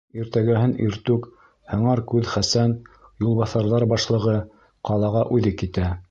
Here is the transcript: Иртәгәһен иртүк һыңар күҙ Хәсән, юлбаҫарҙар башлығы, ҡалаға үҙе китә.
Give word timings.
Иртәгәһен 0.21 0.71
иртүк 0.85 1.27
һыңар 1.73 2.01
күҙ 2.13 2.31
Хәсән, 2.31 2.73
юлбаҫарҙар 3.25 3.85
башлығы, 3.93 4.37
ҡалаға 4.91 5.23
үҙе 5.37 5.53
китә. 5.63 5.91